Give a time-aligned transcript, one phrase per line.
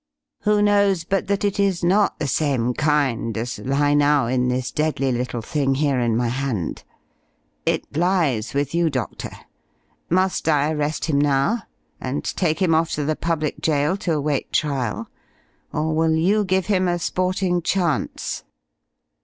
[0.39, 4.71] Who knows but that it is not the same kind as lie now in this
[4.71, 6.83] deadly little thing here in my hand?
[7.67, 9.29] It lies with you, Doctor.
[10.09, 11.61] Must I arrest him now,
[11.99, 15.07] and take him off to the public jail to await trial,
[15.71, 18.43] or will you give him a sporting chance?"